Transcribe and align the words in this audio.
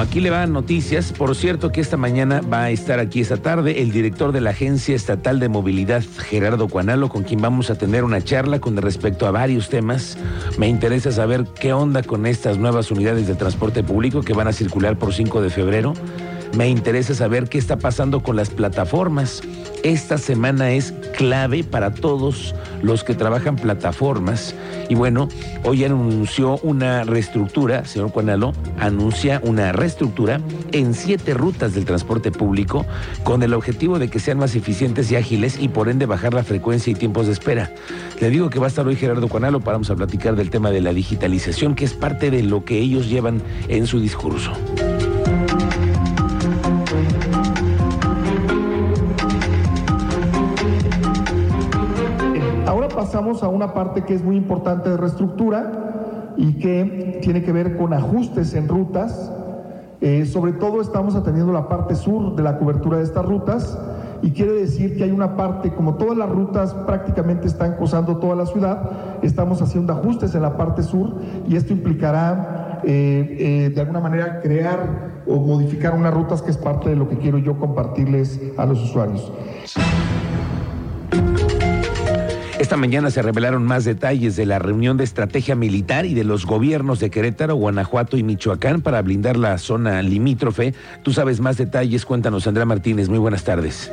Aquí 0.00 0.20
le 0.20 0.30
van 0.30 0.52
noticias. 0.52 1.12
Por 1.12 1.34
cierto 1.36 1.70
que 1.70 1.80
esta 1.80 1.96
mañana 1.96 2.40
va 2.40 2.64
a 2.64 2.70
estar 2.70 2.98
aquí 2.98 3.20
esta 3.20 3.36
tarde 3.36 3.82
el 3.82 3.92
director 3.92 4.32
de 4.32 4.40
la 4.40 4.50
Agencia 4.50 4.94
Estatal 4.94 5.40
de 5.40 5.48
Movilidad, 5.48 6.02
Gerardo 6.18 6.68
Cuanalo, 6.68 7.08
con 7.08 7.22
quien 7.22 7.40
vamos 7.40 7.70
a 7.70 7.76
tener 7.76 8.04
una 8.04 8.22
charla 8.22 8.60
con 8.60 8.76
respecto 8.76 9.26
a 9.26 9.30
varios 9.30 9.68
temas. 9.68 10.18
Me 10.58 10.68
interesa 10.68 11.12
saber 11.12 11.44
qué 11.58 11.72
onda 11.72 12.02
con 12.02 12.26
estas 12.26 12.58
nuevas 12.58 12.90
unidades 12.90 13.26
de 13.26 13.34
transporte 13.34 13.82
público 13.82 14.22
que 14.22 14.32
van 14.32 14.48
a 14.48 14.52
circular 14.52 14.98
por 14.98 15.14
5 15.14 15.40
de 15.40 15.50
febrero. 15.50 15.94
Me 16.56 16.68
interesa 16.68 17.14
saber 17.14 17.48
qué 17.48 17.58
está 17.58 17.78
pasando 17.78 18.22
con 18.22 18.36
las 18.36 18.48
plataformas. 18.48 19.42
Esta 19.82 20.18
semana 20.18 20.70
es 20.70 20.94
clave 21.16 21.64
para 21.64 21.92
todos 21.92 22.54
los 22.80 23.02
que 23.02 23.14
trabajan 23.14 23.56
plataformas. 23.56 24.54
Y 24.88 24.94
bueno, 24.94 25.28
hoy 25.64 25.82
anunció 25.82 26.58
una 26.58 27.02
reestructura, 27.02 27.84
señor 27.84 28.12
Cuanalo, 28.12 28.52
anuncia 28.78 29.40
una 29.42 29.72
reestructura 29.72 30.40
en 30.70 30.94
siete 30.94 31.34
rutas 31.34 31.74
del 31.74 31.86
transporte 31.86 32.30
público 32.30 32.86
con 33.24 33.42
el 33.42 33.52
objetivo 33.52 33.98
de 33.98 34.08
que 34.08 34.20
sean 34.20 34.38
más 34.38 34.54
eficientes 34.54 35.10
y 35.10 35.16
ágiles 35.16 35.58
y 35.60 35.68
por 35.68 35.88
ende 35.88 36.06
bajar 36.06 36.34
la 36.34 36.44
frecuencia 36.44 36.92
y 36.92 36.94
tiempos 36.94 37.26
de 37.26 37.32
espera. 37.32 37.72
Le 38.20 38.30
digo 38.30 38.48
que 38.48 38.60
va 38.60 38.66
a 38.66 38.68
estar 38.68 38.86
hoy 38.86 38.94
Gerardo 38.94 39.26
Cuanalo 39.28 39.58
para 39.58 39.74
vamos 39.74 39.90
a 39.90 39.96
platicar 39.96 40.36
del 40.36 40.50
tema 40.50 40.70
de 40.70 40.82
la 40.82 40.92
digitalización, 40.92 41.74
que 41.74 41.84
es 41.84 41.94
parte 41.94 42.30
de 42.30 42.44
lo 42.44 42.64
que 42.64 42.78
ellos 42.78 43.08
llevan 43.08 43.42
en 43.66 43.88
su 43.88 43.98
discurso. 43.98 44.52
Pasamos 53.14 53.44
a 53.44 53.48
una 53.48 53.72
parte 53.72 54.02
que 54.02 54.12
es 54.12 54.24
muy 54.24 54.34
importante 54.34 54.90
de 54.90 54.96
reestructura 54.96 56.32
y 56.36 56.54
que 56.54 57.20
tiene 57.22 57.44
que 57.44 57.52
ver 57.52 57.76
con 57.76 57.92
ajustes 57.92 58.54
en 58.54 58.66
rutas. 58.66 59.30
Eh, 60.00 60.26
sobre 60.26 60.52
todo 60.52 60.80
estamos 60.80 61.14
atendiendo 61.14 61.52
la 61.52 61.68
parte 61.68 61.94
sur 61.94 62.34
de 62.34 62.42
la 62.42 62.58
cobertura 62.58 62.98
de 62.98 63.04
estas 63.04 63.24
rutas 63.24 63.78
y 64.20 64.32
quiere 64.32 64.54
decir 64.54 64.96
que 64.96 65.04
hay 65.04 65.12
una 65.12 65.36
parte, 65.36 65.72
como 65.72 65.94
todas 65.94 66.18
las 66.18 66.28
rutas 66.28 66.74
prácticamente 66.74 67.46
están 67.46 67.76
cruzando 67.76 68.16
toda 68.16 68.34
la 68.34 68.46
ciudad, 68.46 68.90
estamos 69.22 69.62
haciendo 69.62 69.92
ajustes 69.92 70.34
en 70.34 70.42
la 70.42 70.56
parte 70.56 70.82
sur 70.82 71.14
y 71.48 71.54
esto 71.54 71.72
implicará 71.72 72.80
eh, 72.82 73.36
eh, 73.38 73.72
de 73.72 73.80
alguna 73.80 74.00
manera 74.00 74.40
crear 74.40 75.22
o 75.24 75.36
modificar 75.36 75.94
unas 75.94 76.12
rutas 76.12 76.42
que 76.42 76.50
es 76.50 76.58
parte 76.58 76.88
de 76.88 76.96
lo 76.96 77.08
que 77.08 77.16
quiero 77.16 77.38
yo 77.38 77.60
compartirles 77.60 78.40
a 78.56 78.66
los 78.66 78.82
usuarios. 78.82 79.32
Esta 82.64 82.78
mañana 82.78 83.10
se 83.10 83.20
revelaron 83.20 83.62
más 83.66 83.84
detalles 83.84 84.36
de 84.36 84.46
la 84.46 84.58
reunión 84.58 84.96
de 84.96 85.04
estrategia 85.04 85.54
militar 85.54 86.06
y 86.06 86.14
de 86.14 86.24
los 86.24 86.46
gobiernos 86.46 86.98
de 86.98 87.10
Querétaro, 87.10 87.56
Guanajuato 87.56 88.16
y 88.16 88.22
Michoacán 88.22 88.80
para 88.80 89.02
blindar 89.02 89.36
la 89.36 89.58
zona 89.58 90.00
limítrofe. 90.00 90.72
Tú 91.02 91.12
sabes 91.12 91.40
más 91.40 91.58
detalles, 91.58 92.06
cuéntanos, 92.06 92.46
Andrea 92.46 92.64
Martínez. 92.64 93.10
Muy 93.10 93.18
buenas 93.18 93.44
tardes. 93.44 93.92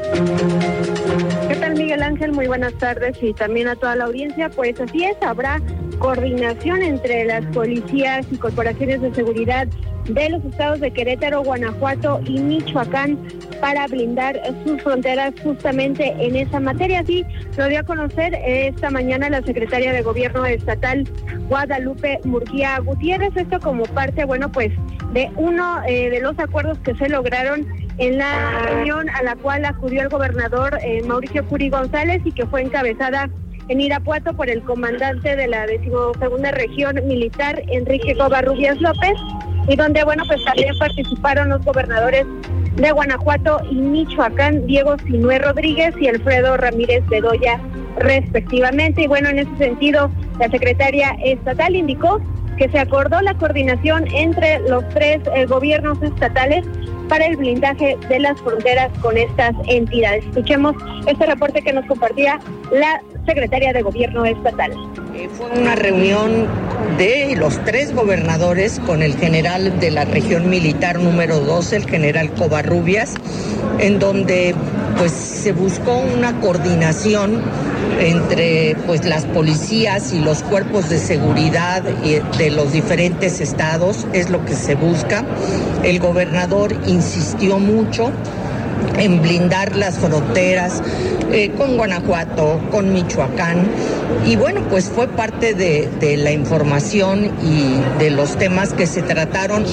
¿Qué 1.49 1.55
tal, 1.57 1.73
Miguel 1.73 2.01
Ángel? 2.01 2.31
Muy 2.31 2.47
buenas 2.47 2.73
tardes 2.75 3.17
y 3.21 3.33
también 3.33 3.67
a 3.67 3.75
toda 3.75 3.97
la 3.97 4.05
audiencia. 4.05 4.49
Pues 4.49 4.79
así 4.79 5.03
es, 5.03 5.17
habrá 5.21 5.59
coordinación 5.99 6.81
entre 6.81 7.25
las 7.25 7.43
policías 7.47 8.25
y 8.31 8.37
corporaciones 8.37 9.01
de 9.01 9.13
seguridad 9.13 9.67
de 10.05 10.29
los 10.29 10.43
estados 10.45 10.79
de 10.79 10.91
Querétaro, 10.91 11.43
Guanajuato 11.43 12.21
y 12.25 12.39
Michoacán 12.39 13.17
para 13.59 13.87
blindar 13.87 14.41
sus 14.65 14.81
fronteras 14.81 15.33
justamente 15.43 16.15
en 16.19 16.35
esa 16.35 16.59
materia. 16.59 17.01
Así 17.01 17.25
lo 17.57 17.67
dio 17.67 17.79
a 17.79 17.83
conocer 17.83 18.33
esta 18.45 18.89
mañana 18.89 19.29
la 19.29 19.41
secretaria 19.43 19.93
de 19.93 20.01
Gobierno 20.01 20.45
Estatal, 20.45 21.07
Guadalupe 21.47 22.19
Murguía 22.23 22.79
Gutiérrez. 22.79 23.35
Esto 23.35 23.59
como 23.59 23.83
parte, 23.83 24.25
bueno, 24.25 24.51
pues 24.51 24.71
de 25.13 25.29
uno 25.35 25.81
eh, 25.87 26.09
de 26.09 26.21
los 26.21 26.37
acuerdos 26.39 26.79
que 26.79 26.95
se 26.95 27.09
lograron 27.09 27.67
en 27.97 28.17
la 28.17 28.61
reunión 28.63 29.09
a 29.09 29.21
la 29.23 29.35
cual 29.35 29.65
acudió 29.65 30.01
el 30.01 30.09
gobernador 30.09 30.79
eh, 30.81 31.03
Mauricio 31.03 31.45
Curi 31.45 31.69
González 31.69 32.21
y 32.25 32.31
que 32.31 32.45
fue 32.47 32.61
encabezada 32.61 33.29
en 33.67 33.79
Irapuato 33.79 34.33
por 34.33 34.49
el 34.49 34.61
comandante 34.63 35.35
de 35.35 35.47
la 35.47 35.65
decimosegunda 35.65 36.51
región 36.51 36.95
militar, 37.07 37.61
Enrique 37.67 38.15
Covarrubias 38.17 38.79
López, 38.81 39.13
y 39.67 39.75
donde, 39.75 40.03
bueno, 40.03 40.23
pues 40.27 40.43
también 40.43 40.77
participaron 40.77 41.49
los 41.49 41.63
gobernadores 41.63 42.25
de 42.75 42.91
Guanajuato 42.91 43.61
y 43.69 43.75
Michoacán, 43.75 44.65
Diego 44.65 44.97
Sinué 45.05 45.39
Rodríguez 45.39 45.93
y 45.99 46.07
Alfredo 46.07 46.57
Ramírez 46.57 47.05
Bedoya, 47.07 47.59
respectivamente. 47.97 49.03
Y 49.03 49.07
bueno, 49.07 49.29
en 49.29 49.39
ese 49.39 49.57
sentido, 49.57 50.09
la 50.39 50.49
secretaria 50.49 51.15
estatal 51.23 51.75
indicó 51.75 52.21
que 52.57 52.69
se 52.69 52.79
acordó 52.79 53.21
la 53.21 53.33
coordinación 53.35 54.07
entre 54.13 54.59
los 54.69 54.87
tres 54.89 55.19
eh, 55.35 55.45
gobiernos 55.45 56.01
estatales 56.01 56.65
para 57.11 57.25
el 57.25 57.35
blindaje 57.35 57.97
de 58.07 58.19
las 58.19 58.39
fronteras 58.39 58.89
con 59.01 59.17
estas 59.17 59.53
entidades. 59.67 60.23
Escuchemos 60.27 60.73
este 61.05 61.25
reporte 61.25 61.61
que 61.61 61.73
nos 61.73 61.85
compartía 61.85 62.39
la 62.71 63.03
secretaria 63.25 63.73
de 63.73 63.81
Gobierno 63.81 64.23
estatal. 64.23 64.71
Eh, 65.13 65.27
fue 65.29 65.47
una 65.59 65.75
reunión 65.75 66.47
de 66.97 67.35
los 67.35 67.61
tres 67.65 67.93
gobernadores 67.93 68.79
con 68.79 69.03
el 69.03 69.15
general 69.17 69.77
de 69.81 69.91
la 69.91 70.05
región 70.05 70.49
militar 70.49 70.99
número 70.99 71.41
12, 71.41 71.75
el 71.75 71.85
general 71.85 72.31
Covarrubias, 72.31 73.15
en 73.79 73.99
donde 73.99 74.55
pues 74.97 75.11
se 75.11 75.51
buscó 75.51 75.97
una 75.97 76.39
coordinación 76.39 77.41
entre 78.01 78.75
pues 78.87 79.05
las 79.05 79.25
policías 79.25 80.13
y 80.13 80.19
los 80.19 80.43
cuerpos 80.43 80.89
de 80.89 80.97
seguridad 80.97 81.83
de 81.83 82.49
los 82.49 82.73
diferentes 82.73 83.39
estados, 83.39 84.07
es 84.13 84.29
lo 84.29 84.43
que 84.45 84.55
se 84.55 84.75
busca. 84.75 85.23
El 85.83 85.99
gobernador 85.99 86.75
insistió 86.87 87.59
mucho 87.59 88.11
en 88.97 89.21
blindar 89.21 89.75
las 89.75 89.97
fronteras 89.97 90.81
eh, 91.31 91.51
con 91.51 91.77
Guanajuato, 91.77 92.59
con 92.71 92.91
Michoacán. 92.91 93.67
Y 94.25 94.35
bueno, 94.35 94.61
pues 94.69 94.89
fue 94.89 95.07
parte 95.07 95.53
de, 95.53 95.89
de 95.99 96.17
la 96.17 96.31
información 96.31 97.31
y 97.43 97.99
de 97.99 98.09
los 98.09 98.37
temas 98.37 98.73
que 98.73 98.87
se 98.87 99.01
trataron. 99.01 99.65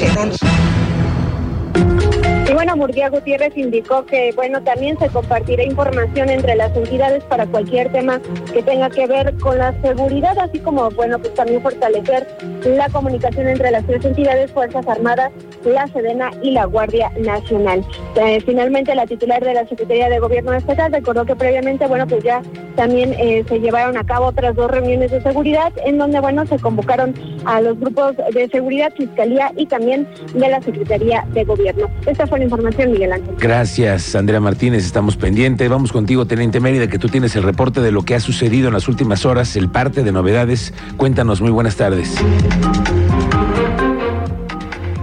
Murguía 2.78 3.10
Gutiérrez 3.10 3.56
indicó 3.56 4.06
que, 4.06 4.32
bueno, 4.34 4.62
también 4.62 4.98
se 4.98 5.08
compartirá 5.08 5.64
información 5.64 6.30
entre 6.30 6.54
las 6.54 6.74
entidades 6.76 7.24
para 7.24 7.46
cualquier 7.46 7.90
tema 7.92 8.20
que 8.52 8.62
tenga 8.62 8.88
que 8.88 9.06
ver 9.06 9.36
con 9.38 9.58
la 9.58 9.74
seguridad, 9.82 10.38
así 10.38 10.60
como, 10.60 10.90
bueno, 10.92 11.18
pues 11.18 11.34
también 11.34 11.60
fortalecer 11.60 12.26
la 12.64 12.88
comunicación 12.88 13.48
entre 13.48 13.70
las 13.70 13.84
tres 13.86 14.04
entidades, 14.04 14.50
Fuerzas 14.52 14.86
Armadas, 14.86 15.32
la 15.64 15.86
Sedena 15.88 16.30
y 16.42 16.52
la 16.52 16.64
Guardia 16.66 17.10
Nacional. 17.18 17.84
Eh, 18.16 18.40
finalmente, 18.46 18.94
la 18.94 19.06
titular 19.06 19.44
de 19.44 19.54
la 19.54 19.66
Secretaría 19.66 20.08
de 20.08 20.18
Gobierno 20.20 20.52
Estatal 20.52 20.92
recordó 20.92 21.24
que 21.24 21.34
previamente, 21.36 21.86
bueno, 21.86 22.06
pues 22.06 22.22
ya 22.22 22.42
también 22.76 23.14
eh, 23.18 23.44
se 23.48 23.58
llevaron 23.58 23.96
a 23.96 24.04
cabo 24.04 24.26
otras 24.26 24.54
dos 24.54 24.70
reuniones 24.70 25.10
de 25.10 25.20
seguridad 25.20 25.72
en 25.84 25.98
donde, 25.98 26.20
bueno, 26.20 26.46
se 26.46 26.58
convocaron 26.58 27.14
a 27.44 27.60
los 27.60 27.78
grupos 27.78 28.16
de 28.32 28.48
seguridad, 28.48 28.92
Fiscalía 28.96 29.52
y 29.56 29.66
también 29.66 30.06
de 30.34 30.48
la 30.48 30.62
Secretaría 30.62 31.26
de 31.32 31.44
Gobierno. 31.44 31.88
Esta 32.06 32.26
fue 32.26 32.38
la 32.38 32.44
información, 32.44 32.67
Miguel 32.76 33.12
Ángel. 33.12 33.34
Gracias, 33.38 34.14
Andrea 34.14 34.40
Martínez. 34.40 34.84
Estamos 34.84 35.16
pendientes. 35.16 35.68
Vamos 35.68 35.90
contigo, 35.90 36.26
Teniente 36.26 36.60
Mérida, 36.60 36.88
que 36.88 36.98
tú 36.98 37.08
tienes 37.08 37.34
el 37.36 37.42
reporte 37.42 37.80
de 37.80 37.92
lo 37.92 38.02
que 38.02 38.14
ha 38.14 38.20
sucedido 38.20 38.68
en 38.68 38.74
las 38.74 38.88
últimas 38.88 39.24
horas, 39.24 39.56
el 39.56 39.70
parte 39.70 40.02
de 40.04 40.12
novedades. 40.12 40.74
Cuéntanos, 40.96 41.40
muy 41.40 41.50
buenas 41.50 41.76
tardes. 41.76 42.14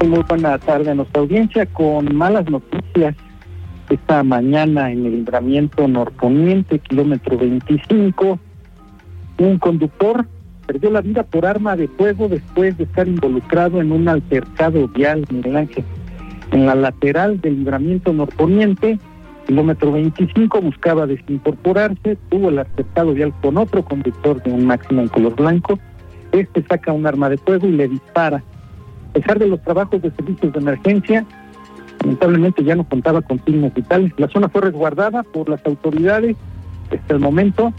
Muy 0.05 0.23
buena 0.28 0.59
tarde 0.59 0.91
a 0.91 0.95
nuestra 0.95 1.22
audiencia 1.22 1.66
con 1.66 2.16
malas 2.16 2.47
noticias. 2.49 3.16
Esta 3.90 4.23
mañana 4.23 4.91
en 4.91 5.05
el 5.05 5.11
libramiento 5.17 5.87
norponiente, 5.87 6.79
kilómetro 6.79 7.37
25, 7.37 8.40
un 9.40 9.59
conductor 9.59 10.25
perdió 10.66 10.90
la 10.90 11.01
vida 11.01 11.23
por 11.23 11.45
arma 11.45 11.75
de 11.75 11.87
fuego 11.87 12.28
después 12.28 12.78
de 12.78 12.85
estar 12.85 13.07
involucrado 13.07 13.81
en 13.81 13.91
un 13.91 14.07
altercado 14.07 14.87
vial, 14.87 15.25
Miguel 15.29 15.57
Ángel 15.57 15.85
en 16.51 16.65
la 16.65 16.75
lateral 16.75 17.41
del 17.41 17.57
libramiento 17.59 18.13
norponiente, 18.13 18.99
kilómetro 19.47 19.91
25, 19.91 20.61
buscaba 20.61 21.05
desincorporarse, 21.05 22.17
tuvo 22.29 22.49
el 22.49 22.59
aceptado 22.59 23.13
vial 23.13 23.33
con 23.41 23.57
otro 23.57 23.83
conductor 23.83 24.41
de 24.43 24.51
un 24.51 24.65
máximo 24.65 25.01
en 25.01 25.07
color 25.07 25.35
blanco. 25.35 25.79
Este 26.31 26.63
saca 26.63 26.91
un 26.91 27.05
arma 27.05 27.29
de 27.29 27.37
fuego 27.37 27.67
y 27.67 27.71
le 27.71 27.87
dispara. 27.87 28.43
A 29.09 29.13
pesar 29.13 29.39
de 29.39 29.47
los 29.47 29.61
trabajos 29.61 30.01
de 30.01 30.11
servicios 30.11 30.51
de 30.51 30.59
emergencia, 30.59 31.25
lamentablemente 32.01 32.63
ya 32.63 32.75
no 32.75 32.87
contaba 32.87 33.21
con 33.21 33.43
signos 33.45 33.73
vitales. 33.73 34.11
La 34.17 34.27
zona 34.27 34.49
fue 34.49 34.61
resguardada 34.61 35.23
por 35.23 35.49
las 35.49 35.65
autoridades. 35.65 36.35
Hasta 36.91 37.13
el 37.13 37.19
momento 37.19 37.73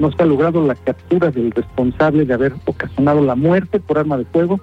no 0.00 0.12
se 0.12 0.22
ha 0.22 0.26
logrado 0.26 0.64
la 0.66 0.74
captura 0.74 1.30
del 1.30 1.50
responsable 1.50 2.24
de 2.24 2.34
haber 2.34 2.54
ocasionado 2.66 3.22
la 3.24 3.34
muerte 3.34 3.80
por 3.80 3.98
arma 3.98 4.18
de 4.18 4.24
fuego 4.26 4.60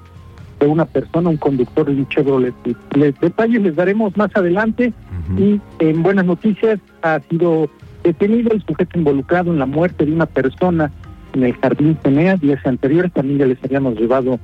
de 0.65 0.71
una 0.71 0.85
persona, 0.85 1.29
un 1.29 1.37
conductor 1.37 1.85
de 1.85 1.93
un 1.93 2.07
Chevrolet. 2.07 2.53
Les 2.95 3.19
detalles 3.19 3.61
les 3.61 3.75
daremos 3.75 4.15
más 4.17 4.31
adelante 4.35 4.93
y 5.37 5.59
en 5.79 6.03
buenas 6.03 6.25
noticias 6.25 6.79
ha 7.01 7.19
sido 7.29 7.69
detenido 8.03 8.51
el 8.51 8.63
sujeto 8.65 8.97
involucrado 8.97 9.51
en 9.51 9.59
la 9.59 9.65
muerte 9.65 10.05
de 10.05 10.11
una 10.11 10.25
persona 10.25 10.91
en 11.33 11.43
el 11.43 11.53
Jardín 11.55 11.97
Cenea 12.03 12.37
días 12.37 12.65
anteriores. 12.65 13.11
También 13.11 13.39
ya 13.39 13.45
les 13.45 13.63
habíamos 13.63 13.95
llevado 13.95 14.39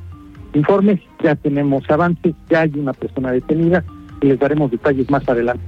informes, 0.53 0.99
ya 1.23 1.35
tenemos 1.35 1.89
avances, 1.89 2.33
ya 2.49 2.61
hay 2.61 2.71
una 2.75 2.93
persona 2.93 3.31
detenida 3.31 3.83
y 4.21 4.27
les 4.27 4.39
daremos 4.39 4.71
detalles 4.71 5.09
más 5.09 5.27
adelante. 5.29 5.63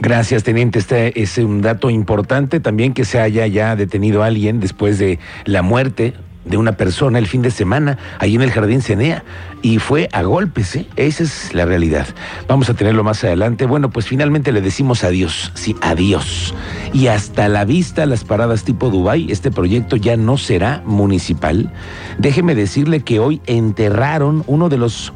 Gracias, 0.00 0.44
teniente. 0.44 0.78
Este 0.78 1.20
es 1.20 1.36
un 1.38 1.60
dato 1.60 1.90
importante 1.90 2.60
también 2.60 2.94
que 2.94 3.04
se 3.04 3.20
haya 3.20 3.46
ya 3.46 3.76
detenido 3.76 4.22
alguien 4.22 4.60
después 4.60 4.98
de 4.98 5.18
la 5.44 5.62
muerte 5.62 6.14
de 6.50 6.56
una 6.56 6.72
persona 6.72 7.18
el 7.18 7.26
fin 7.26 7.42
de 7.42 7.50
semana 7.50 7.96
ahí 8.18 8.34
en 8.34 8.42
el 8.42 8.50
Jardín 8.50 8.82
Cenea 8.82 9.24
y 9.62 9.78
fue 9.78 10.08
a 10.12 10.22
golpes, 10.22 10.76
¿eh? 10.76 10.86
esa 10.96 11.22
es 11.22 11.54
la 11.54 11.64
realidad. 11.64 12.08
Vamos 12.48 12.68
a 12.68 12.74
tenerlo 12.74 13.04
más 13.04 13.22
adelante. 13.24 13.66
Bueno, 13.66 13.90
pues 13.90 14.06
finalmente 14.06 14.52
le 14.52 14.60
decimos 14.60 15.04
adiós, 15.04 15.52
sí, 15.54 15.76
adiós. 15.80 16.54
Y 16.92 17.06
hasta 17.06 17.48
la 17.48 17.64
vista 17.64 18.06
las 18.06 18.24
paradas 18.24 18.64
tipo 18.64 18.90
Dubai, 18.90 19.30
este 19.30 19.50
proyecto 19.50 19.96
ya 19.96 20.16
no 20.16 20.36
será 20.38 20.82
municipal. 20.84 21.72
Déjeme 22.18 22.54
decirle 22.54 23.00
que 23.00 23.20
hoy 23.20 23.40
enterraron 23.46 24.42
uno 24.46 24.68
de 24.68 24.78
los 24.78 25.12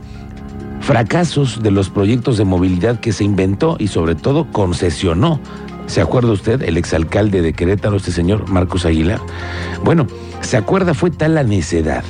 fracasos 0.80 1.62
de 1.62 1.70
los 1.70 1.88
proyectos 1.88 2.36
de 2.36 2.44
movilidad 2.44 3.00
que 3.00 3.12
se 3.12 3.24
inventó 3.24 3.76
y 3.78 3.88
sobre 3.88 4.14
todo 4.14 4.52
concesionó. 4.52 5.40
¿Se 5.86 6.00
acuerda 6.00 6.32
usted, 6.32 6.62
el 6.62 6.76
exalcalde 6.76 7.42
de 7.42 7.52
Querétaro, 7.52 7.96
este 7.96 8.10
señor 8.10 8.48
Marcos 8.48 8.86
Aguilar? 8.86 9.20
Bueno, 9.84 10.06
¿se 10.40 10.56
acuerda? 10.56 10.94
Fue 10.94 11.10
tal 11.10 11.34
la 11.34 11.44
necedad 11.44 12.04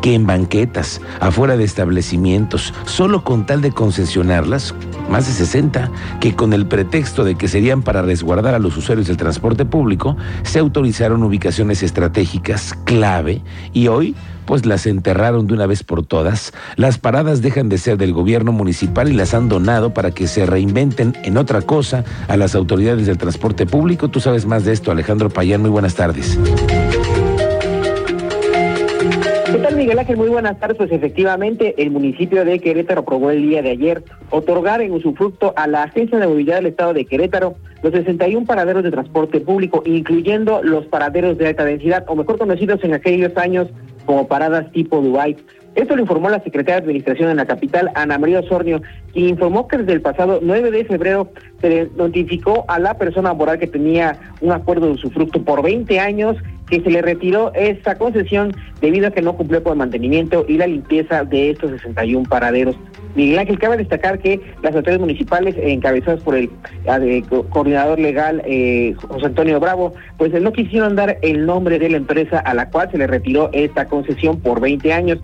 que 0.00 0.14
en 0.14 0.26
banquetas, 0.26 1.00
afuera 1.20 1.56
de 1.56 1.64
establecimientos, 1.64 2.72
solo 2.86 3.24
con 3.24 3.46
tal 3.46 3.60
de 3.60 3.72
concesionarlas, 3.72 4.74
más 5.10 5.26
de 5.26 5.32
60, 5.32 5.90
que 6.20 6.34
con 6.34 6.52
el 6.52 6.66
pretexto 6.66 7.24
de 7.24 7.34
que 7.34 7.48
serían 7.48 7.82
para 7.82 8.02
resguardar 8.02 8.54
a 8.54 8.58
los 8.58 8.76
usuarios 8.76 9.08
del 9.08 9.16
transporte 9.16 9.64
público, 9.64 10.16
se 10.42 10.58
autorizaron 10.60 11.22
ubicaciones 11.22 11.82
estratégicas 11.82 12.74
clave 12.84 13.42
y 13.72 13.88
hoy 13.88 14.14
pues 14.48 14.64
las 14.64 14.86
enterraron 14.86 15.46
de 15.46 15.52
una 15.52 15.66
vez 15.66 15.84
por 15.84 16.06
todas. 16.06 16.54
Las 16.76 16.96
paradas 16.96 17.42
dejan 17.42 17.68
de 17.68 17.76
ser 17.76 17.98
del 17.98 18.14
gobierno 18.14 18.50
municipal 18.50 19.10
y 19.10 19.12
las 19.12 19.34
han 19.34 19.50
donado 19.50 19.92
para 19.92 20.10
que 20.10 20.26
se 20.26 20.46
reinventen 20.46 21.14
en 21.22 21.36
otra 21.36 21.60
cosa 21.60 22.02
a 22.28 22.36
las 22.38 22.54
autoridades 22.54 23.06
del 23.06 23.18
transporte 23.18 23.66
público. 23.66 24.08
Tú 24.08 24.20
sabes 24.20 24.46
más 24.46 24.64
de 24.64 24.72
esto, 24.72 24.90
Alejandro 24.90 25.28
Payán. 25.28 25.60
Muy 25.60 25.68
buenas 25.68 25.96
tardes. 25.96 26.38
¿Qué 29.52 29.58
tal, 29.58 29.76
Miguel 29.76 29.98
Ángel? 29.98 30.16
Muy 30.16 30.30
buenas 30.30 30.58
tardes. 30.58 30.78
Pues 30.78 30.92
efectivamente, 30.92 31.74
el 31.76 31.90
municipio 31.90 32.46
de 32.46 32.58
Querétaro 32.58 33.02
aprobó 33.02 33.30
el 33.30 33.42
día 33.42 33.60
de 33.60 33.72
ayer 33.72 34.02
otorgar 34.30 34.80
en 34.80 34.92
usufructo 34.92 35.52
a 35.56 35.66
la 35.66 35.82
Agencia 35.82 36.18
de 36.18 36.26
Movilidad 36.26 36.56
del 36.56 36.66
Estado 36.66 36.94
de 36.94 37.04
Querétaro 37.04 37.56
los 37.82 37.92
61 37.92 38.46
paraderos 38.46 38.82
de 38.82 38.90
transporte 38.90 39.40
público, 39.40 39.82
incluyendo 39.86 40.62
los 40.62 40.86
paraderos 40.86 41.38
de 41.38 41.48
alta 41.48 41.64
densidad, 41.64 42.04
o 42.08 42.16
mejor 42.16 42.38
conocidos 42.38 42.82
en 42.82 42.94
aquellos 42.94 43.36
años 43.36 43.68
como 44.08 44.26
paradas 44.26 44.72
tipo 44.72 45.02
Dubai. 45.02 45.36
Esto 45.74 45.94
lo 45.94 46.00
informó 46.00 46.30
la 46.30 46.42
secretaria 46.42 46.76
de 46.76 46.80
Administración 46.80 47.28
en 47.28 47.36
la 47.36 47.44
capital, 47.44 47.90
Ana 47.94 48.16
María 48.16 48.40
Osornio, 48.40 48.80
quien 49.12 49.28
informó 49.28 49.68
que 49.68 49.76
desde 49.76 49.92
el 49.92 50.00
pasado 50.00 50.38
9 50.40 50.70
de 50.70 50.86
febrero 50.86 51.30
se 51.60 51.90
notificó 51.94 52.64
a 52.68 52.78
la 52.78 52.94
persona 52.94 53.34
moral 53.34 53.58
que 53.58 53.66
tenía 53.66 54.18
un 54.40 54.52
acuerdo 54.52 54.86
de 54.86 54.92
usufructo 54.92 55.42
por 55.42 55.62
20 55.62 56.00
años 56.00 56.38
que 56.68 56.80
se 56.80 56.90
le 56.90 57.02
retiró 57.02 57.52
esa 57.54 57.96
concesión 57.96 58.54
debido 58.80 59.08
a 59.08 59.10
que 59.10 59.22
no 59.22 59.36
cumplió 59.36 59.62
con 59.62 59.72
el 59.72 59.78
mantenimiento 59.78 60.44
y 60.48 60.56
la 60.56 60.66
limpieza 60.66 61.24
de 61.24 61.50
estos 61.50 61.70
61 61.70 62.28
paraderos. 62.28 62.76
Miguel 63.14 63.38
Ángel, 63.38 63.58
cabe 63.58 63.78
destacar 63.78 64.18
que 64.18 64.40
las 64.62 64.74
autoridades 64.74 65.00
municipales, 65.00 65.56
encabezadas 65.58 66.20
por 66.22 66.36
el 66.36 66.50
eh, 67.02 67.22
coordinador 67.50 67.98
legal 67.98 68.42
eh, 68.44 68.94
José 69.08 69.26
Antonio 69.26 69.58
Bravo, 69.58 69.94
pues 70.16 70.32
no 70.40 70.52
quisieron 70.52 70.94
dar 70.94 71.18
el 71.22 71.46
nombre 71.46 71.78
de 71.78 71.88
la 71.88 71.96
empresa 71.96 72.38
a 72.38 72.54
la 72.54 72.70
cual 72.70 72.90
se 72.90 72.98
le 72.98 73.06
retiró 73.06 73.50
esta 73.52 73.86
concesión 73.86 74.40
por 74.40 74.60
20 74.60 74.92
años. 74.92 75.18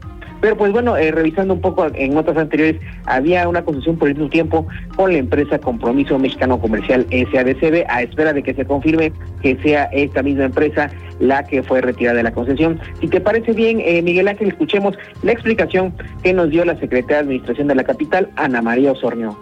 Pero 0.44 0.58
pues 0.58 0.72
bueno, 0.72 0.94
eh, 0.98 1.10
revisando 1.10 1.54
un 1.54 1.62
poco 1.62 1.86
en 1.94 2.12
notas 2.12 2.36
anteriores, 2.36 2.78
había 3.06 3.48
una 3.48 3.64
concesión 3.64 3.96
por 3.96 4.10
mismo 4.10 4.28
tiempo 4.28 4.66
con 4.94 5.10
la 5.10 5.16
empresa 5.16 5.58
Compromiso 5.58 6.18
Mexicano 6.18 6.60
Comercial 6.60 7.06
SADCB 7.10 7.86
a 7.88 8.02
espera 8.02 8.34
de 8.34 8.42
que 8.42 8.52
se 8.52 8.66
confirme 8.66 9.10
que 9.40 9.56
sea 9.62 9.84
esta 9.84 10.22
misma 10.22 10.44
empresa 10.44 10.90
la 11.18 11.44
que 11.44 11.62
fue 11.62 11.80
retirada 11.80 12.18
de 12.18 12.24
la 12.24 12.32
concesión. 12.34 12.78
Si 13.00 13.08
te 13.08 13.22
parece 13.22 13.52
bien, 13.52 13.80
eh, 13.80 14.02
Miguel 14.02 14.28
Ángel, 14.28 14.48
escuchemos 14.48 14.98
la 15.22 15.32
explicación 15.32 15.94
que 16.22 16.34
nos 16.34 16.50
dio 16.50 16.62
la 16.66 16.78
secretaria 16.78 17.16
de 17.16 17.22
Administración 17.22 17.68
de 17.68 17.76
la 17.76 17.84
capital, 17.84 18.28
Ana 18.36 18.60
María 18.60 18.92
Osornio. 18.92 19.40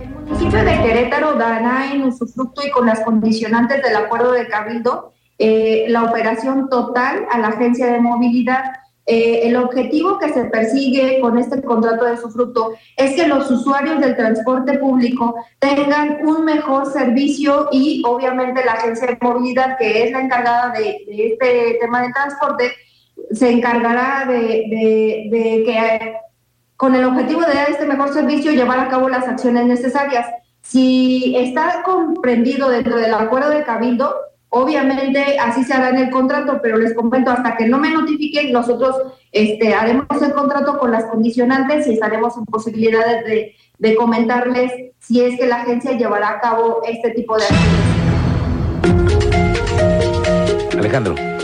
El 0.00 0.08
municipio 0.08 0.64
de 0.64 0.78
Querétaro 0.82 1.34
dará 1.34 1.92
en 1.92 2.04
usufructo 2.04 2.66
y 2.66 2.70
con 2.70 2.86
las 2.86 3.00
condicionantes 3.00 3.82
del 3.82 3.96
acuerdo 3.96 4.32
de 4.32 4.46
Cabildo 4.46 5.12
eh, 5.36 5.84
la 5.88 6.04
operación 6.04 6.70
total 6.70 7.26
a 7.30 7.38
la 7.38 7.48
agencia 7.48 7.92
de 7.92 8.00
movilidad 8.00 8.62
eh, 9.10 9.48
el 9.48 9.56
objetivo 9.56 10.18
que 10.18 10.28
se 10.28 10.44
persigue 10.44 11.18
con 11.20 11.38
este 11.38 11.62
contrato 11.62 12.04
de 12.04 12.18
sufructo 12.18 12.72
es 12.94 13.14
que 13.14 13.26
los 13.26 13.50
usuarios 13.50 14.00
del 14.00 14.14
transporte 14.14 14.76
público 14.78 15.34
tengan 15.58 16.26
un 16.26 16.44
mejor 16.44 16.92
servicio 16.92 17.68
y 17.72 18.02
obviamente 18.04 18.62
la 18.62 18.72
agencia 18.72 19.06
de 19.06 19.18
movilidad, 19.22 19.78
que 19.78 20.04
es 20.04 20.12
la 20.12 20.20
encargada 20.20 20.74
de, 20.78 20.98
este 21.08 21.78
tema 21.80 22.02
de 22.02 22.12
transporte, 22.12 22.72
se 23.32 23.50
encargará 23.50 24.26
de, 24.28 24.36
de 25.30 25.62
que 25.64 26.16
con 26.76 26.94
el 26.94 27.06
objetivo 27.06 27.40
de 27.40 27.54
dar 27.54 27.70
este 27.70 27.86
mejor 27.86 28.12
servicio 28.12 28.52
llevar 28.52 28.78
a 28.78 28.88
cabo 28.88 29.08
las 29.08 29.26
acciones 29.26 29.64
necesarias. 29.64 30.26
Si 30.60 31.34
está 31.34 31.82
comprendido 31.82 32.68
dentro 32.68 32.98
del 32.98 33.14
acuerdo 33.14 33.48
de 33.48 33.64
Cabildo, 33.64 34.14
Obviamente 34.50 35.38
así 35.38 35.62
se 35.62 35.74
hará 35.74 35.90
en 35.90 35.98
el 35.98 36.10
contrato, 36.10 36.60
pero 36.62 36.78
les 36.78 36.94
comento, 36.94 37.30
hasta 37.30 37.56
que 37.56 37.66
no 37.66 37.78
me 37.78 37.90
notifiquen, 37.90 38.50
nosotros 38.50 38.96
este, 39.30 39.74
haremos 39.74 40.06
el 40.22 40.32
contrato 40.32 40.78
con 40.78 40.90
las 40.90 41.04
condicionantes 41.04 41.86
y 41.86 41.92
estaremos 41.92 42.36
en 42.38 42.46
posibilidades 42.46 43.24
de, 43.26 43.54
de 43.78 43.94
comentarles 43.94 44.72
si 44.98 45.22
es 45.22 45.38
que 45.38 45.46
la 45.46 45.62
agencia 45.62 45.92
llevará 45.92 46.30
a 46.30 46.40
cabo 46.40 46.80
este 46.86 47.10
tipo 47.10 47.36
de 47.36 47.44
acciones. 47.44 47.98
Alejandro. 50.78 51.37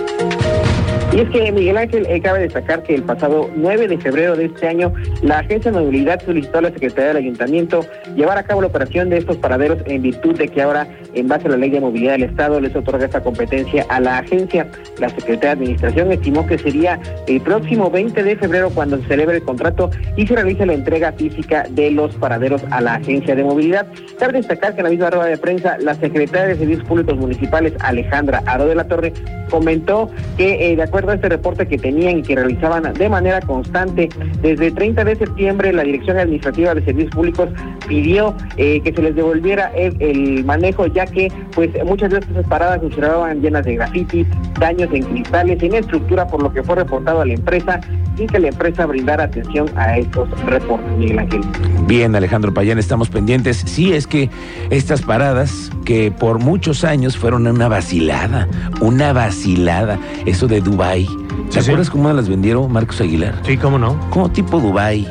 Y 1.14 1.20
es 1.20 1.30
que 1.30 1.52
Miguel 1.52 1.76
Ángel 1.76 2.06
eh, 2.08 2.20
cabe 2.20 2.40
destacar 2.40 2.82
que 2.82 2.92
el 2.92 3.04
pasado 3.04 3.48
9 3.54 3.86
de 3.86 3.98
febrero 3.98 4.34
de 4.34 4.46
este 4.46 4.66
año, 4.66 4.92
la 5.22 5.38
Agencia 5.38 5.70
de 5.70 5.78
Movilidad 5.78 6.20
solicitó 6.24 6.58
a 6.58 6.62
la 6.62 6.70
Secretaría 6.70 7.08
del 7.14 7.18
Ayuntamiento 7.18 7.86
llevar 8.16 8.36
a 8.36 8.42
cabo 8.42 8.62
la 8.62 8.66
operación 8.66 9.10
de 9.10 9.18
estos 9.18 9.36
paraderos 9.36 9.78
en 9.86 10.02
virtud 10.02 10.36
de 10.36 10.48
que 10.48 10.60
ahora, 10.60 10.88
en 11.14 11.28
base 11.28 11.46
a 11.46 11.50
la 11.50 11.56
Ley 11.56 11.70
de 11.70 11.78
Movilidad 11.78 12.14
del 12.14 12.24
Estado, 12.24 12.58
les 12.58 12.74
otorga 12.74 13.04
esta 13.04 13.22
competencia 13.22 13.86
a 13.90 14.00
la 14.00 14.18
agencia. 14.18 14.66
La 14.98 15.08
Secretaría 15.08 15.50
de 15.50 15.50
Administración 15.50 16.10
estimó 16.10 16.48
que 16.48 16.58
sería 16.58 16.98
el 17.28 17.40
próximo 17.42 17.92
20 17.92 18.20
de 18.20 18.34
febrero 18.34 18.70
cuando 18.70 18.98
se 18.98 19.06
celebre 19.06 19.36
el 19.36 19.44
contrato 19.44 19.90
y 20.16 20.26
se 20.26 20.34
realice 20.34 20.66
la 20.66 20.74
entrega 20.74 21.12
física 21.12 21.64
de 21.70 21.92
los 21.92 22.12
paraderos 22.16 22.64
a 22.72 22.80
la 22.80 22.94
Agencia 22.94 23.36
de 23.36 23.44
Movilidad. 23.44 23.86
Cabe 24.18 24.32
destacar 24.32 24.74
que 24.74 24.80
en 24.80 24.84
la 24.84 24.90
misma 24.90 25.10
rueda 25.10 25.26
de 25.26 25.38
prensa, 25.38 25.78
la 25.78 25.94
Secretaria 25.94 26.48
de 26.48 26.56
Servicios 26.56 26.88
Públicos 26.88 27.16
Municipales, 27.16 27.72
Alejandra 27.78 28.42
Aro 28.46 28.66
de 28.66 28.74
la 28.74 28.88
Torre, 28.88 29.12
comentó 29.48 30.10
que, 30.36 30.72
eh, 30.72 30.74
de 30.74 30.82
acuerdo 30.82 31.03
a 31.12 31.14
este 31.16 31.28
reporte 31.28 31.66
que 31.66 31.78
tenían 31.78 32.18
y 32.18 32.22
que 32.22 32.34
realizaban 32.34 32.92
de 32.92 33.08
manera 33.08 33.40
constante, 33.40 34.08
desde 34.42 34.68
el 34.68 34.74
30 34.74 35.04
de 35.04 35.16
septiembre 35.16 35.72
la 35.72 35.82
Dirección 35.82 36.18
Administrativa 36.18 36.74
de 36.74 36.84
Servicios 36.84 37.14
Públicos 37.14 37.48
pidió 37.88 38.34
eh, 38.56 38.80
que 38.80 38.92
se 38.92 39.02
les 39.02 39.14
devolviera 39.14 39.72
el, 39.74 40.44
manejo, 40.44 40.86
ya 40.86 41.06
que 41.06 41.32
pues 41.54 41.70
muchas 41.84 42.10
de 42.10 42.18
estas 42.18 42.46
paradas 42.46 42.80
se 42.80 42.86
observaban 42.86 43.40
llenas 43.40 43.64
de 43.64 43.76
grafitis, 43.76 44.26
daños 44.58 44.88
en 44.92 45.02
cristales, 45.02 45.62
en 45.62 45.74
estructura, 45.74 46.26
por 46.26 46.42
lo 46.42 46.52
que 46.52 46.62
fue 46.62 46.76
reportado 46.76 47.20
a 47.20 47.26
la 47.26 47.34
empresa 47.34 47.80
sin 48.16 48.26
que 48.26 48.38
la 48.38 48.48
empresa 48.48 48.86
brindara 48.86 49.24
atención 49.24 49.70
a 49.76 49.98
estos 49.98 50.28
reportes, 50.44 50.90
Miguel 50.98 51.18
Ángel. 51.18 51.40
Bien, 51.86 52.14
Alejandro 52.14 52.52
Payán, 52.54 52.78
estamos 52.78 53.08
pendientes. 53.08 53.62
Sí, 53.66 53.92
es 53.92 54.06
que 54.06 54.30
estas 54.70 55.02
paradas, 55.02 55.70
que 55.84 56.10
por 56.10 56.38
muchos 56.38 56.84
años 56.84 57.16
fueron 57.16 57.46
una 57.46 57.68
vacilada, 57.68 58.48
una 58.80 59.12
vacilada, 59.12 59.98
eso 60.26 60.46
de 60.46 60.60
Dubai. 60.60 61.08
¿Te 61.50 61.60
acuerdas 61.60 61.90
cómo 61.90 62.12
las 62.12 62.28
vendieron 62.28 62.72
Marcos 62.72 63.00
Aguilar? 63.00 63.34
Sí, 63.44 63.56
cómo 63.56 63.78
no. 63.78 63.98
Como 64.10 64.30
tipo 64.30 64.60
Dubai. 64.60 65.06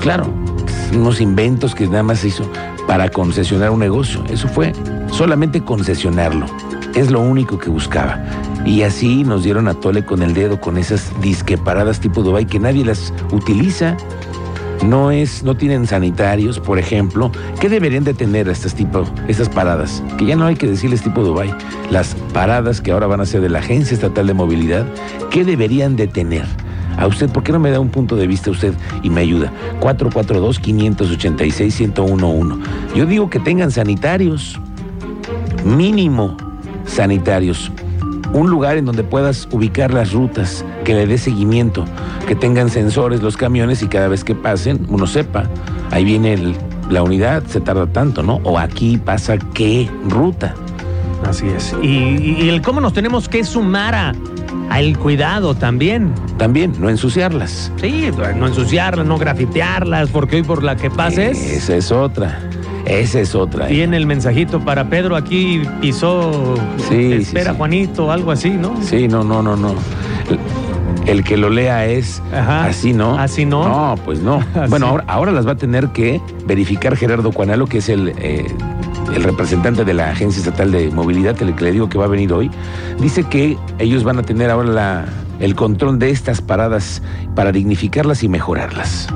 Claro, 0.00 0.26
unos 0.94 1.20
inventos 1.20 1.74
que 1.74 1.86
nada 1.86 2.02
más 2.02 2.20
se 2.20 2.28
hizo 2.28 2.44
para 2.86 3.08
concesionar 3.08 3.70
un 3.70 3.80
negocio. 3.80 4.24
Eso 4.30 4.48
fue 4.48 4.72
solamente 5.10 5.60
concesionarlo. 5.60 6.46
Es 6.94 7.10
lo 7.10 7.20
único 7.20 7.58
que 7.58 7.70
buscaba. 7.70 8.22
Y 8.66 8.82
así 8.82 9.24
nos 9.24 9.42
dieron 9.44 9.68
a 9.68 9.74
tole 9.74 10.04
con 10.04 10.22
el 10.22 10.34
dedo 10.34 10.60
con 10.60 10.76
esas 10.76 11.12
disqueparadas 11.20 12.00
tipo 12.00 12.22
Dubai 12.22 12.46
que 12.46 12.58
nadie 12.58 12.84
las 12.84 13.14
utiliza. 13.32 13.96
No 14.84 15.10
es, 15.10 15.42
no 15.44 15.56
tienen 15.56 15.86
sanitarios, 15.86 16.58
por 16.58 16.78
ejemplo. 16.78 17.30
¿Qué 17.60 17.68
deberían 17.68 18.04
de 18.04 18.14
tener 18.14 18.48
estas 18.48 18.74
tipo, 18.74 19.04
estas 19.28 19.48
paradas? 19.48 20.02
Que 20.18 20.26
ya 20.26 20.34
no 20.36 20.46
hay 20.46 20.56
que 20.56 20.66
decirles 20.66 21.02
tipo 21.02 21.22
Dubai. 21.22 21.54
Las 21.90 22.16
paradas 22.32 22.80
que 22.80 22.90
ahora 22.90 23.06
van 23.06 23.20
a 23.20 23.26
ser 23.26 23.42
de 23.42 23.50
la 23.50 23.60
Agencia 23.60 23.94
Estatal 23.94 24.26
de 24.26 24.34
Movilidad, 24.34 24.84
¿qué 25.30 25.44
deberían 25.44 25.94
de 25.96 26.08
tener? 26.08 26.46
¿A 26.96 27.06
usted 27.06 27.30
por 27.30 27.44
qué 27.44 27.52
no 27.52 27.60
me 27.60 27.70
da 27.70 27.78
un 27.78 27.90
punto 27.90 28.16
de 28.16 28.26
vista 28.26 28.50
usted 28.50 28.74
y 29.02 29.10
me 29.10 29.20
ayuda? 29.20 29.52
442-586-1011. 29.80 32.58
Yo 32.94 33.06
digo 33.06 33.30
que 33.30 33.38
tengan 33.38 33.70
sanitarios, 33.70 34.60
mínimo 35.64 36.36
sanitarios. 36.90 37.70
Un 38.32 38.48
lugar 38.50 38.76
en 38.76 38.84
donde 38.84 39.02
puedas 39.02 39.48
ubicar 39.50 39.92
las 39.92 40.12
rutas, 40.12 40.64
que 40.84 40.94
le 40.94 41.06
dé 41.06 41.18
seguimiento, 41.18 41.84
que 42.28 42.34
tengan 42.36 42.70
sensores 42.70 43.22
los 43.22 43.36
camiones 43.36 43.82
y 43.82 43.88
cada 43.88 44.06
vez 44.08 44.22
que 44.22 44.34
pasen 44.36 44.86
uno 44.88 45.06
sepa, 45.06 45.44
ahí 45.90 46.04
viene 46.04 46.34
el- 46.34 46.54
la 46.88 47.02
unidad, 47.02 47.42
se 47.46 47.60
tarda 47.60 47.86
tanto, 47.86 48.22
¿no? 48.22 48.40
O 48.44 48.58
aquí 48.58 48.98
pasa 48.98 49.36
qué 49.54 49.88
ruta. 50.08 50.54
Así 51.28 51.46
es. 51.48 51.74
Y, 51.82 52.36
y 52.42 52.48
el 52.48 52.62
cómo 52.62 52.80
nos 52.80 52.92
tenemos 52.92 53.28
que 53.28 53.44
sumar 53.44 53.94
a, 53.94 54.12
al 54.70 54.96
cuidado 54.98 55.54
también. 55.54 56.12
También, 56.38 56.72
no 56.80 56.88
ensuciarlas. 56.88 57.70
Sí, 57.80 58.10
no 58.38 58.46
ensuciarlas, 58.46 59.06
no 59.06 59.18
grafitearlas, 59.18 60.08
porque 60.10 60.36
hoy 60.36 60.42
por 60.42 60.62
la 60.64 60.76
que 60.76 60.88
pases. 60.90 61.38
Esa 61.38 61.76
es 61.76 61.92
otra. 61.92 62.40
Esa 62.90 63.20
es 63.20 63.34
otra. 63.34 63.66
Viene 63.66 63.96
el 63.96 64.06
mensajito 64.06 64.60
para 64.60 64.88
Pedro, 64.90 65.14
aquí 65.16 65.62
pisó, 65.80 66.54
Sí, 66.88 67.12
espera 67.12 67.46
sí, 67.46 67.50
sí. 67.52 67.56
Juanito, 67.56 68.10
algo 68.10 68.30
así, 68.32 68.50
¿no? 68.50 68.74
Sí, 68.82 69.06
no, 69.08 69.22
no, 69.24 69.42
no, 69.42 69.56
no. 69.56 69.74
El, 70.28 70.38
el 71.18 71.24
que 71.24 71.36
lo 71.36 71.50
lea 71.50 71.86
es 71.86 72.20
Ajá. 72.34 72.66
así, 72.66 72.92
¿no? 72.92 73.18
Así 73.18 73.44
no. 73.44 73.66
No, 73.68 73.94
pues 74.04 74.20
no. 74.20 74.36
Así. 74.54 74.68
Bueno, 74.70 74.86
ahora, 74.88 75.04
ahora 75.06 75.32
las 75.32 75.46
va 75.46 75.52
a 75.52 75.56
tener 75.56 75.88
que 75.88 76.20
verificar 76.46 76.96
Gerardo 76.96 77.30
Cuanalo, 77.32 77.66
que 77.66 77.78
es 77.78 77.88
el, 77.88 78.12
eh, 78.18 78.46
el 79.14 79.22
representante 79.22 79.84
de 79.84 79.94
la 79.94 80.10
Agencia 80.10 80.40
Estatal 80.40 80.72
de 80.72 80.90
Movilidad, 80.90 81.40
el 81.42 81.54
que 81.54 81.64
le 81.64 81.72
digo 81.72 81.88
que 81.88 81.96
va 81.98 82.04
a 82.06 82.08
venir 82.08 82.32
hoy. 82.32 82.50
Dice 83.00 83.24
que 83.24 83.56
ellos 83.78 84.02
van 84.04 84.18
a 84.18 84.22
tener 84.22 84.50
ahora 84.50 84.68
la- 84.68 85.04
el 85.38 85.54
control 85.54 85.98
de 85.98 86.10
estas 86.10 86.42
paradas 86.42 87.02
para 87.34 87.50
dignificarlas 87.52 88.22
y 88.22 88.28
mejorarlas. 88.28 89.08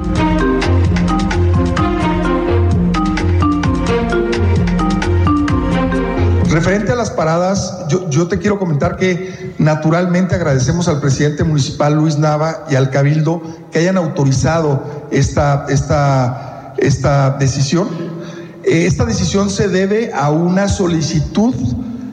Referente 6.55 6.93
a 6.93 6.95
las 6.95 7.11
paradas, 7.11 7.85
yo, 7.89 8.29
te 8.29 8.39
quiero 8.39 8.61
comentar 8.61 8.97
que 8.97 9.53
naturalmente 9.59 10.37
agradecemos 10.37 10.87
al 10.87 11.01
presidente 11.01 11.43
municipal 11.43 11.95
Luis 11.95 12.17
Nava 12.17 12.65
y 12.71 12.77
al 12.77 12.91
Cabildo 12.91 13.43
que 13.73 13.81
hayan 13.81 13.97
autorizado 13.97 14.81
esta 15.11 15.67
decisión. 17.41 17.89
Eh, 18.63 18.87
Esta 18.87 19.05
decisión 19.05 19.51
se 19.51 19.67
debe 19.67 20.13
a 20.15 20.31
una 20.31 20.69
solicitud 20.69 21.57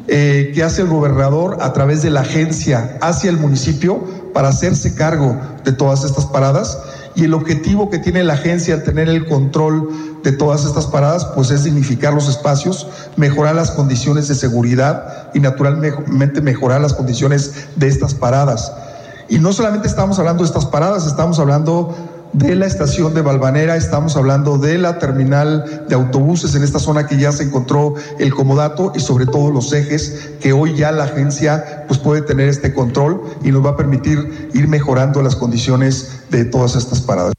eh, 0.07 0.51
que 0.55 0.63
hace 0.63 0.81
el 0.81 0.87
gobernador 0.87 1.59
a 1.61 1.71
través 1.71 2.01
de 2.01 2.09
la 2.09 2.21
agencia 2.21 2.97
hacia 2.99 3.29
el 3.29 3.37
municipio 3.37 4.03
para 4.33 4.47
hacerse 4.47 4.95
cargo 4.95 5.37
de 5.63 5.71
todas 5.71 6.03
estas 6.03 6.25
paradas 6.25 6.79
y 7.13 7.25
el 7.25 7.35
objetivo 7.35 7.91
que 7.91 7.99
tiene 7.99 8.23
la 8.23 8.33
agencia 8.33 8.73
al 8.73 8.83
tener 8.83 9.07
el 9.07 9.27
control 9.27 10.10
de 10.23 10.31
todas 10.31 10.65
estas 10.65 10.85
paradas 10.87 11.25
pues 11.35 11.51
es 11.51 11.63
dignificar 11.63 12.13
los 12.13 12.27
espacios, 12.29 12.87
mejorar 13.15 13.55
las 13.55 13.71
condiciones 13.71 14.27
de 14.27 14.35
seguridad 14.35 15.29
y 15.33 15.39
naturalmente 15.39 16.41
mejorar 16.41 16.81
las 16.81 16.93
condiciones 16.93 17.67
de 17.75 17.87
estas 17.87 18.13
paradas. 18.13 18.71
Y 19.29 19.39
no 19.39 19.53
solamente 19.53 19.87
estamos 19.87 20.19
hablando 20.19 20.43
de 20.43 20.47
estas 20.47 20.65
paradas, 20.65 21.07
estamos 21.07 21.39
hablando 21.39 21.95
de 22.33 22.55
la 22.55 22.65
estación 22.65 23.13
de 23.13 23.21
Valvanera, 23.21 23.75
estamos 23.75 24.15
hablando 24.15 24.57
de 24.57 24.77
la 24.77 24.99
terminal 24.99 25.85
de 25.87 25.95
autobuses 25.95 26.55
en 26.55 26.63
esta 26.63 26.79
zona 26.79 27.05
que 27.05 27.17
ya 27.17 27.31
se 27.31 27.43
encontró 27.43 27.95
el 28.19 28.33
comodato 28.33 28.93
y 28.95 28.99
sobre 28.99 29.25
todo 29.25 29.51
los 29.51 29.73
ejes 29.73 30.31
que 30.39 30.53
hoy 30.53 30.75
ya 30.75 30.91
la 30.91 31.05
agencia 31.05 31.85
pues 31.87 31.99
puede 31.99 32.21
tener 32.21 32.47
este 32.47 32.73
control 32.73 33.21
y 33.43 33.51
nos 33.51 33.65
va 33.65 33.71
a 33.71 33.77
permitir 33.77 34.49
ir 34.53 34.67
mejorando 34.67 35.21
las 35.21 35.35
condiciones 35.35 36.21
de 36.29 36.45
todas 36.45 36.75
estas 36.75 37.01
paradas. 37.01 37.33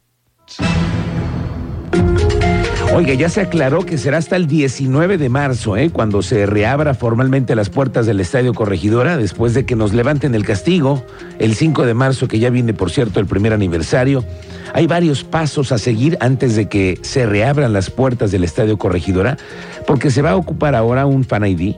Oiga, 2.95 3.15
ya 3.15 3.31
se 3.31 3.41
aclaró 3.41 3.87
que 3.87 3.97
será 3.97 4.19
hasta 4.19 4.37
el 4.37 4.47
19 4.47 5.17
de 5.17 5.31
marzo, 5.31 5.79
¿eh? 5.79 5.89
cuando 5.89 6.21
se 6.21 6.45
reabra 6.45 6.93
formalmente 6.93 7.55
las 7.55 7.71
puertas 7.71 8.05
del 8.05 8.21
Estadio 8.21 8.53
Corregidora, 8.53 9.17
después 9.17 9.55
de 9.55 9.65
que 9.65 9.75
nos 9.75 9.95
levanten 9.95 10.35
el 10.35 10.45
castigo, 10.45 11.03
el 11.39 11.55
5 11.55 11.87
de 11.87 11.95
marzo, 11.95 12.29
que 12.29 12.39
ya 12.39 12.51
viene, 12.51 12.75
por 12.75 12.91
cierto, 12.91 13.19
el 13.19 13.25
primer 13.25 13.55
aniversario. 13.55 14.23
Hay 14.75 14.87
varios 14.87 15.25
pasos 15.25 15.73
a 15.73 15.79
seguir 15.79 16.19
antes 16.21 16.55
de 16.55 16.69
que 16.69 16.99
se 17.01 17.25
reabran 17.25 17.73
las 17.73 17.89
puertas 17.89 18.31
del 18.31 18.45
Estadio 18.45 18.77
Corregidora, 18.77 19.39
porque 19.87 20.11
se 20.11 20.21
va 20.21 20.33
a 20.33 20.37
ocupar 20.37 20.75
ahora 20.75 21.07
un 21.07 21.25
Fan 21.25 21.47
ID, 21.47 21.77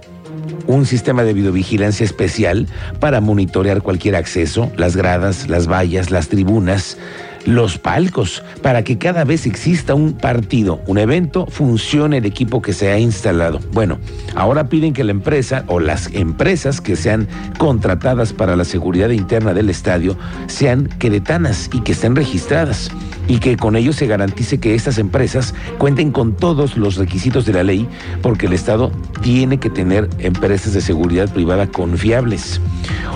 un 0.67 0.85
sistema 0.85 1.23
de 1.23 1.33
videovigilancia 1.33 2.05
especial 2.05 2.67
para 2.99 3.21
monitorear 3.21 3.83
cualquier 3.83 4.17
acceso, 4.17 4.73
las 4.77 4.97
gradas, 4.97 5.49
las 5.49 5.69
vallas, 5.69 6.11
las 6.11 6.29
tribunas, 6.29 6.99
los 7.47 7.79
palcos, 7.79 8.43
para 8.63 8.85
que 8.85 8.99
cada 8.99 9.25
vez 9.25 9.47
exista 9.47 9.95
un 9.95 10.15
partido, 10.15 10.81
un 10.87 10.99
evento, 10.99 11.47
funcione 11.47 12.19
el 12.19 12.27
equipo 12.27 12.63
que 12.63 12.73
se 12.73 12.91
ha 12.91 12.99
instalado. 12.99 13.61
Bueno, 13.73 13.99
ahora 14.35 14.69
piden 14.69 14.93
que 14.93 15.05
la 15.05 15.11
empresa 15.11 15.65
o 15.67 15.81
las 15.81 16.13
empresas 16.13 16.81
que 16.81 16.97
sean 16.97 17.29
contratadas 17.59 18.33
para 18.33 18.57
la 18.57 18.65
seguridad 18.65 19.11
interna 19.11 19.55
del 19.55 19.71
estadio 19.71 20.17
sean 20.47 20.89
queretanas 20.99 21.71
y 21.73 21.81
que 21.81 21.93
estén 21.93 22.17
registradas 22.17 22.91
y 23.29 23.39
que 23.39 23.57
con 23.57 23.77
ello 23.77 23.93
se 23.93 24.07
garantice 24.07 24.59
que 24.59 24.75
estas 24.75 24.99
empresas 24.99 25.55
cuenten 25.79 26.13
con 26.13 26.37
todos 26.37 26.77
los 26.77 26.97
requisitos 26.97 27.47
de 27.47 27.55
la 27.55 27.63
ley, 27.63 27.89
porque 28.23 28.47
el 28.47 28.53
Estado 28.53 28.93
tiene 29.23 29.59
que 29.59 29.71
tener 29.71 30.09
empresas 30.19 30.75
de 30.75 30.81
seguridad 30.81 31.33
privada 31.33 31.67
confiables. 31.67 32.61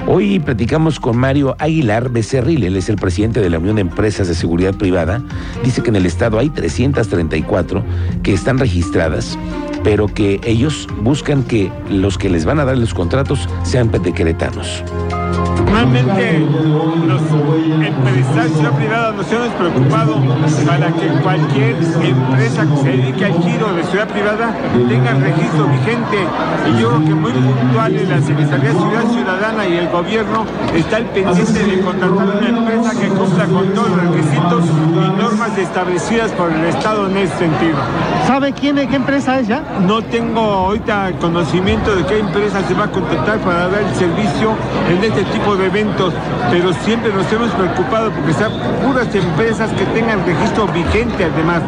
Hoy 0.07 0.39
platicamos 0.39 0.99
con 0.99 1.19
Mario 1.19 1.57
Aguilar 1.59 2.09
Becerril, 2.09 2.65
él 2.65 2.77
es 2.77 2.89
el 2.89 2.97
presidente 2.97 3.41
de 3.41 3.51
la 3.51 3.59
Unión 3.59 3.77
de 3.77 3.83
Empresas 3.83 4.18
de 4.27 4.35
Seguridad 4.35 4.75
Privada. 4.75 5.23
Dice 5.63 5.83
que 5.83 5.91
en 5.91 5.97
el 5.97 6.07
Estado 6.07 6.39
hay 6.39 6.51
334 6.51 7.85
que 8.23 8.33
están 8.33 8.59
registradas, 8.59 9.39
pero 9.85 10.09
que 10.09 10.41
ellos 10.45 10.89
buscan 11.03 11.45
que 11.45 11.71
los 11.89 12.19
que 12.19 12.31
les 12.31 12.45
van 12.45 12.59
a 12.59 12.65
dar 12.65 12.77
los 12.77 12.95
contratos 12.95 13.49
sean 13.63 13.91
petequeretanos. 13.91 14.83
Normalmente 15.69 16.41
los 17.07 17.23
empresarios 17.87 18.75
privados 18.75 19.15
nos 19.15 19.33
hemos 19.33 19.49
preocupado 19.49 20.17
para 20.67 20.87
que 20.93 21.07
cualquier 21.23 21.77
empresa 22.03 22.67
que 22.67 22.77
se 22.83 22.89
dedique 22.97 23.25
al 23.27 23.43
giro 23.43 23.73
de 23.75 23.85
ciudad 23.85 24.09
privada 24.09 24.55
tenga 24.89 25.15
registro 25.15 25.69
vigente. 25.69 26.19
Y 26.67 26.81
yo 26.81 26.89
creo 26.89 27.05
que 27.05 27.15
muy 27.15 27.33
puntual 27.33 27.97
en 27.97 28.09
la 28.09 28.21
Secretaría 28.21 28.71
de 28.71 28.79
Ciudad 28.79 29.13
Ciudadana 29.13 29.67
y 29.69 29.77
el 29.77 29.89
gobierno 29.89 30.47
está 30.75 30.99
el 30.99 31.05
pendiente 31.07 31.65
de 31.65 31.81
contratar 31.81 32.37
una 32.39 32.49
empresa 32.49 33.01
que 33.01 33.09
cumpla 33.09 33.45
con 33.47 33.69
todos 33.75 33.91
los 33.91 34.01
requisitos 34.01 34.65
y 34.65 35.23
normas 35.23 35.59
establecidas 35.59 36.33
por 36.33 36.51
el 36.51 36.65
Estado 36.65 37.09
en 37.09 37.17
ese 37.19 37.37
sentido. 37.37 37.77
¿Sabe 38.27 38.53
quién, 38.53 38.77
qué 38.77 38.97
empresa 38.97 39.39
es 39.39 39.49
ya? 39.49 39.63
No 39.87 40.03
tengo 40.03 40.41
ahorita 40.41 41.13
conocimiento 41.21 41.95
de 41.95 42.05
qué 42.05 42.19
empresa 42.19 42.63
se 42.67 42.75
va 42.75 42.85
a 42.85 42.91
contratar 42.91 43.39
para 43.39 43.69
dar 43.69 43.83
el 43.83 43.95
servicio 43.95 44.57
en 44.91 45.05
este 45.05 45.18
tipo 45.25 45.57
de 45.57 45.67
eventos, 45.67 46.15
pero 46.51 46.73
siempre 46.85 47.13
nos 47.13 47.31
hemos 47.33 47.51
preocupado 47.53 48.11
porque 48.11 48.33
sean 48.35 48.53
puras 48.85 49.13
empresas 49.15 49.71
que 49.73 49.85
tengan 49.87 50.25
registro 50.25 50.67
vigente 50.69 51.25
además. 51.25 51.63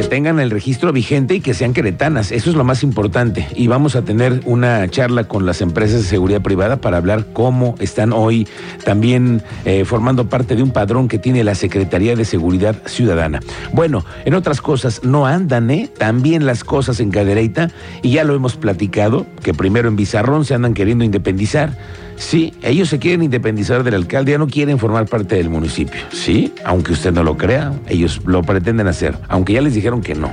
Que 0.00 0.08
tengan 0.08 0.40
el 0.40 0.50
registro 0.50 0.94
vigente 0.94 1.34
y 1.34 1.40
que 1.40 1.52
sean 1.52 1.74
queretanas, 1.74 2.32
eso 2.32 2.48
es 2.48 2.56
lo 2.56 2.64
más 2.64 2.82
importante. 2.82 3.46
Y 3.54 3.66
vamos 3.66 3.96
a 3.96 4.02
tener 4.02 4.40
una 4.46 4.88
charla 4.88 5.24
con 5.24 5.44
las 5.44 5.60
empresas 5.60 6.00
de 6.00 6.08
seguridad 6.08 6.40
privada 6.40 6.80
para 6.80 6.96
hablar 6.96 7.26
cómo 7.34 7.74
están 7.80 8.14
hoy 8.14 8.48
también 8.82 9.42
eh, 9.66 9.84
formando 9.84 10.26
parte 10.30 10.56
de 10.56 10.62
un 10.62 10.70
padrón 10.70 11.06
que 11.06 11.18
tiene 11.18 11.44
la 11.44 11.54
Secretaría 11.54 12.16
de 12.16 12.24
Seguridad 12.24 12.76
Ciudadana. 12.86 13.40
Bueno, 13.74 14.06
en 14.24 14.32
otras 14.32 14.62
cosas, 14.62 15.04
no 15.04 15.26
andan, 15.26 15.70
¿eh? 15.70 15.90
También 15.98 16.46
las 16.46 16.64
cosas 16.64 16.98
en 17.00 17.10
Cadereyta, 17.10 17.70
y 18.00 18.12
ya 18.12 18.24
lo 18.24 18.34
hemos 18.34 18.56
platicado, 18.56 19.26
que 19.42 19.52
primero 19.52 19.86
en 19.86 19.96
Bizarrón 19.96 20.46
se 20.46 20.54
andan 20.54 20.72
queriendo 20.72 21.04
independizar. 21.04 21.76
Sí, 22.20 22.52
ellos 22.62 22.90
se 22.90 22.98
quieren 22.98 23.22
independizar 23.22 23.82
del 23.82 23.94
alcalde, 23.94 24.32
ya 24.32 24.38
no 24.38 24.46
quieren 24.46 24.78
formar 24.78 25.06
parte 25.06 25.36
del 25.36 25.48
municipio. 25.48 26.02
Sí, 26.12 26.52
aunque 26.64 26.92
usted 26.92 27.12
no 27.12 27.24
lo 27.24 27.38
crea, 27.38 27.72
ellos 27.88 28.20
lo 28.26 28.42
pretenden 28.42 28.88
hacer, 28.88 29.16
aunque 29.28 29.54
ya 29.54 29.62
les 29.62 29.74
dijeron 29.74 30.02
que 30.02 30.14
no. 30.14 30.30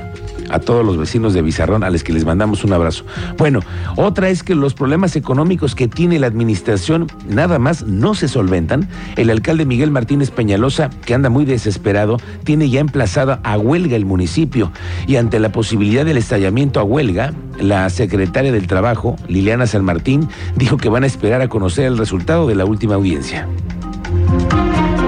A 0.50 0.60
todos 0.60 0.86
los 0.86 0.98
vecinos 0.98 1.34
de 1.34 1.42
Bizarrón, 1.42 1.84
a 1.84 1.90
los 1.90 2.04
que 2.04 2.14
les 2.14 2.26
mandamos 2.26 2.64
un 2.64 2.74
abrazo. 2.74 3.06
Bueno, 3.38 3.60
otra 3.96 4.30
es 4.30 4.44
que 4.44 4.56
los 4.56 4.74
problemas 4.74 5.16
económicos 5.16 5.76
que 5.76 5.88
tiene 5.88 6.20
la 6.20 6.28
administración 6.28 7.08
nada 7.28 7.60
más 7.60 7.84
no 7.84 8.16
se 8.16 8.28
solventan. 8.28 8.88
El 9.16 9.30
alcalde 9.30 9.66
Miguel 9.66 9.92
Martínez 9.92 10.32
Peñalosa, 10.32 10.90
que 11.06 11.14
anda 11.14 11.30
muy 11.30 11.46
desesperado, 11.46 12.18
tiene 12.44 12.70
ya 12.70 12.80
emplazada 12.80 13.40
a 13.44 13.58
huelga 13.58 13.96
el 13.96 14.06
municipio. 14.06 14.72
Y 15.08 15.18
ante 15.18 15.40
la 15.40 15.52
posibilidad 15.52 16.06
del 16.06 16.18
estallamiento 16.18 16.80
a 16.80 16.84
huelga, 16.84 17.34
la 17.60 17.90
secretaria 17.90 18.52
del 18.52 18.68
Trabajo, 18.68 19.16
Liliana 19.28 19.68
San 19.68 19.84
Martín, 19.84 20.28
dijo 20.56 20.78
que 20.78 20.90
van 20.90 21.04
a 21.04 21.08
esperar 21.08 21.42
a 21.42 21.50
conocer 21.50 21.86
el 21.86 21.98
resultado 21.98 22.48
de 22.48 22.56
la 22.56 22.66
última 22.66 22.96
audiencia. 22.96 23.48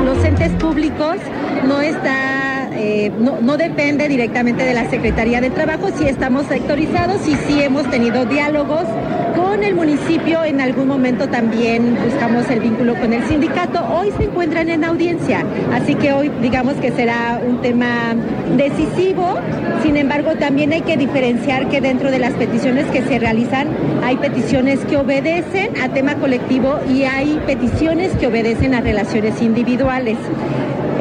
los 0.05 0.24
entes 0.24 0.51
públicos 0.53 1.17
no 1.67 1.81
está 1.81 2.38
eh, 2.73 3.11
no, 3.19 3.57
depende 3.57 4.07
directamente 4.07 4.63
de 4.63 4.73
la 4.73 4.89
Secretaría 4.89 5.41
de 5.41 5.49
Trabajo, 5.49 5.89
sí 5.97 6.05
estamos 6.05 6.45
sectorizados 6.45 7.27
y 7.27 7.35
sí 7.35 7.61
hemos 7.61 7.89
tenido 7.89 8.25
diálogos 8.25 8.85
con 9.35 9.63
el 9.63 9.75
municipio, 9.75 10.43
en 10.43 10.61
algún 10.61 10.88
momento 10.88 11.27
también 11.27 11.97
buscamos 12.03 12.49
el 12.49 12.59
vínculo 12.59 12.95
con 12.95 13.13
el 13.13 13.27
sindicato, 13.27 13.85
hoy 13.93 14.11
se 14.17 14.25
encuentran 14.25 14.69
en 14.69 14.83
audiencia, 14.83 15.45
así 15.73 15.95
que 15.95 16.13
hoy 16.13 16.31
digamos 16.41 16.75
que 16.75 16.91
será 16.91 17.41
un 17.45 17.61
tema 17.61 18.15
decisivo, 18.57 19.35
sin 19.83 19.97
embargo 19.97 20.35
también 20.35 20.73
hay 20.73 20.81
que 20.81 20.97
diferenciar 20.97 21.69
que 21.69 21.81
dentro 21.81 22.11
de 22.11 22.19
las 22.19 22.33
peticiones 22.33 22.85
que 22.88 23.01
se 23.01 23.19
realizan 23.19 23.67
hay 24.03 24.17
peticiones 24.17 24.79
que 24.85 24.97
obedecen 24.97 25.79
a 25.81 25.89
tema 25.89 26.15
colectivo 26.15 26.79
y 26.89 27.03
hay 27.03 27.39
peticiones 27.45 28.11
que 28.13 28.27
obedecen 28.27 28.73
a 28.73 28.81
relaciones 28.81 29.41
individuales. 29.41 30.17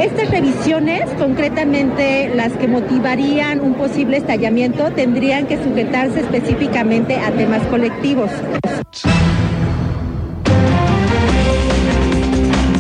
Estas 0.00 0.30
revisiones, 0.30 1.10
concretamente 1.18 2.30
las 2.32 2.52
que 2.52 2.68
motivarían 2.68 3.60
un 3.60 3.74
posible 3.74 4.18
estallamiento, 4.18 4.92
tendrían 4.92 5.46
que 5.46 5.60
sujetarse 5.62 6.20
específicamente 6.20 7.16
a 7.16 7.32
temas 7.32 7.62
colectivos. 7.66 8.30